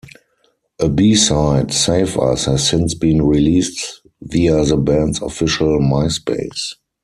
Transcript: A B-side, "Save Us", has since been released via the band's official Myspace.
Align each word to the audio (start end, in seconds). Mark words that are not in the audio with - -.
A 0.79 0.89
B-side, 0.89 1.71
"Save 1.71 2.17
Us", 2.17 2.45
has 2.45 2.67
since 2.67 2.95
been 2.95 3.21
released 3.21 4.01
via 4.19 4.65
the 4.65 4.75
band's 4.75 5.21
official 5.21 5.77
Myspace. 5.77 6.73